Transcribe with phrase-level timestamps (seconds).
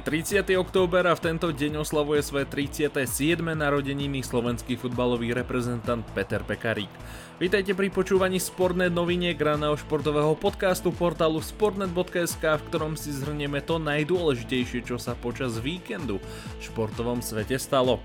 [0.00, 0.44] 30.
[0.58, 3.40] október a v tento deň oslavuje svoje 37.
[3.40, 6.90] narodeniny slovenský futbalový reprezentant Peter Pekarík.
[7.38, 13.78] Vítajte pri počúvaní Sportnet noviniek raného športového podcastu portálu sportnet.sk, v ktorom si zhrnieme to
[13.78, 18.02] najdôležitejšie, čo sa počas víkendu v športovom svete stalo.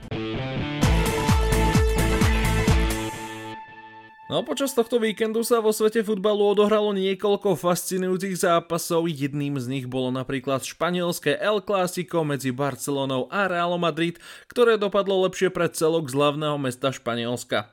[4.32, 9.86] No počas tohto víkendu sa vo svete futbalu odohralo niekoľko fascinujúcich zápasov, jedným z nich
[9.92, 14.16] bolo napríklad španielské El Clásico medzi Barcelonou a Real Madrid,
[14.48, 17.68] ktoré dopadlo lepšie pre celok z hlavného mesta Španielska.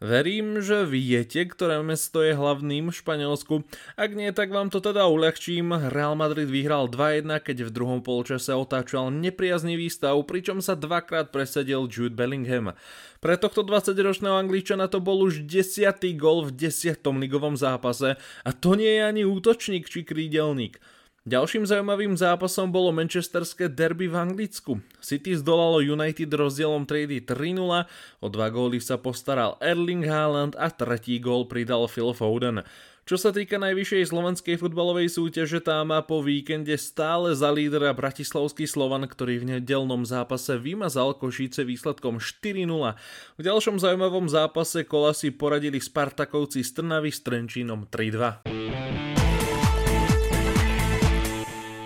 [0.00, 3.68] Verím, že viete, ktoré mesto je hlavným v Španielsku.
[4.00, 5.76] Ak nie, tak vám to teda uľahčím.
[5.92, 11.84] Real Madrid vyhral 2-1, keď v druhom polčase otáčal nepriaznivý stav, pričom sa dvakrát presadil
[11.84, 12.72] Jude Bellingham.
[13.20, 18.80] Pre tohto 20-ročného Angličana to bol už desiatý gol v desiatom ligovom zápase a to
[18.80, 20.80] nie je ani útočník či krídelník.
[21.28, 24.80] Ďalším zaujímavým zápasom bolo manchesterské derby v Anglicku.
[25.04, 27.60] City zdolalo United rozdielom triedy 3-0,
[28.24, 32.64] o dva góly sa postaral Erling Haaland a tretí gól pridal Phil Foden.
[33.04, 38.64] Čo sa týka najvyššej slovenskej futbalovej súťaže, tá má po víkende stále za lídra bratislavský
[38.64, 42.64] Slovan, ktorý v nedelnom zápase vymazal Košíce výsledkom 4-0.
[43.36, 48.59] V ďalšom zaujímavom zápase kola si poradili Spartakovci z Trnavy s Trenčínom 3-2.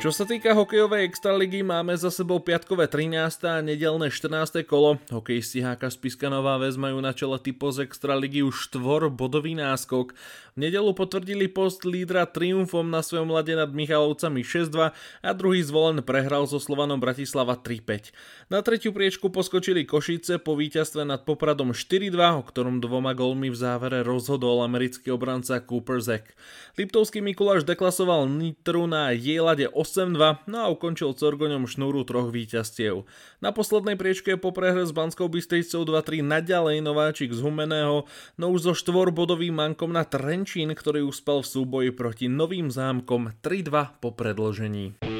[0.04, 3.40] Čo sa týka hokejovej extraligy, máme za sebou piatkové 13.
[3.48, 4.60] a nedelné 14.
[4.68, 5.00] kolo.
[5.08, 10.12] Hokejisti HK Spiska Nová Ves majú na čele typo z extraligy už štvor bodový náskok.
[10.54, 14.92] V nedelu potvrdili post lídra triumfom na svojom lade nad Michalovcami 6-2
[15.24, 18.12] a druhý zvolen prehral so Slovanom Bratislava 3-5.
[18.52, 23.56] Na tretiu priečku poskočili Košice po víťazstve nad Popradom 4-2, o ktorom dvoma golmi v
[23.56, 26.36] závere rozhodol americký obranca Cooper Zek.
[26.76, 32.34] Liptovský Mikuláš deklasoval Nitru na jej lade 8 8-2, no a ukončil Corgoňom šnúru troch
[32.34, 33.06] víťazstiev.
[33.38, 38.60] Na poslednej priečke po prehre s Banskou Bystricou 2-3 naďalej nováčik z Humeného, no už
[38.66, 45.13] so štvorbodovým mankom na Trenčín, ktorý uspel v súboji proti Novým zámkom 3-2 po predložení.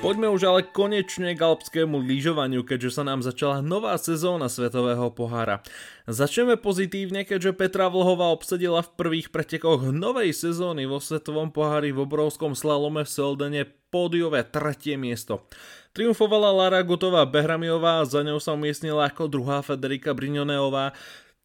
[0.00, 5.60] Poďme už ale konečne k alpskému lyžovaniu, keďže sa nám začala nová sezóna Svetového pohára.
[6.08, 12.08] Začneme pozitívne, keďže Petra Vlhová obsadila v prvých pretekoch novej sezóny vo Svetovom pohári v
[12.08, 13.62] obrovskom slalome v Seldene
[13.92, 15.44] pódiové tretie miesto.
[15.92, 20.96] Triumfovala Lara Gutová Behramiová a za ňou sa umiestnila ako druhá Federika Brignoneová.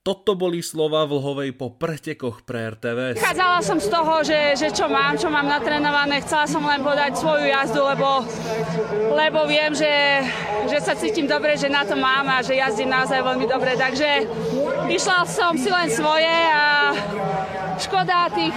[0.06, 3.18] Toto boli slova Vlhovej po pretekoch pre RTV.
[3.18, 6.22] Vychádzala som z toho, že, že čo mám, čo mám natrénované.
[6.22, 8.22] Chcela som len podať svoju jazdu, lebo,
[9.18, 10.22] lebo viem, že,
[10.70, 13.74] že sa cítim dobre, že na to mám a že jazdím naozaj veľmi dobre.
[13.74, 14.30] Takže
[14.94, 16.94] išla som si len svoje a
[17.82, 18.54] škoda tých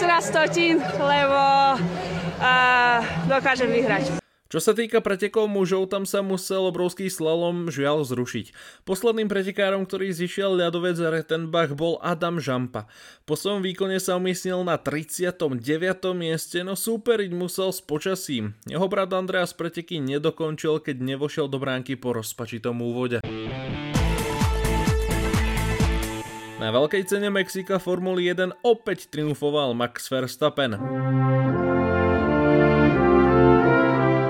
[0.00, 1.40] 14 stotín, lebo
[1.76, 4.25] uh, dokážem vyhrať.
[4.46, 8.54] Čo sa týka pretekov mužov, tam sa musel obrovský slalom žiaľ zrušiť.
[8.86, 12.86] Posledným pretekárom, ktorý zišiel ľadovec Retenbach bol Adam Žampa.
[13.26, 15.50] Po svojom výkone sa umiestnil na 39.
[16.14, 18.54] mieste, no súperiť musel s počasím.
[18.70, 23.26] Jeho brat Andreas preteky nedokončil, keď nevošiel do bránky po rozpačitom úvode.
[26.56, 30.78] Na veľkej cene Mexika Formuly 1 opäť triumfoval Max Verstappen.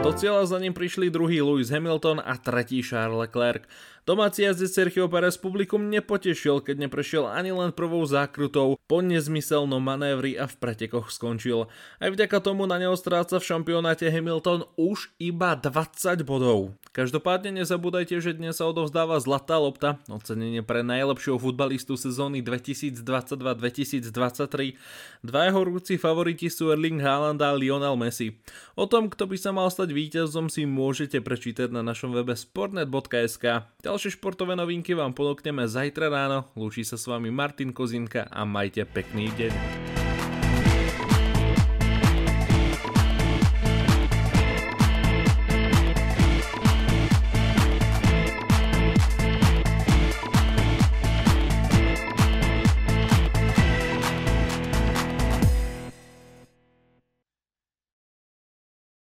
[0.06, 3.66] Do cieľa za ním prišli druhý Lewis Hamilton a tretí Charles Leclerc.
[4.06, 10.38] Domáci jazdec Sergio Perez publikum nepotešil, keď neprešiel ani len prvou zákrutou po nezmyselnom manévri
[10.38, 11.66] a v pretekoch skončil.
[11.98, 16.78] Aj vďaka tomu na neho stráca v šampionáte Hamilton už iba 20 bodov.
[16.94, 24.78] Každopádne nezabúdajte, že dnes sa odovzdáva Zlatá lopta, ocenenie pre najlepšieho futbalistu sezóny 2022-2023.
[25.26, 28.38] Dva jeho rúci favoriti sú Erling Haaland a Lionel Messi.
[28.78, 33.64] O tom, kto by sa mal stať víťazom si môžete prečítať na našom webe sportnet.sk.
[33.80, 36.53] Ďalšie športové novinky vám ponúkneme zajtra ráno.
[36.53, 39.85] Lúči sa s vami Martin Kozinka a majte pekný deň.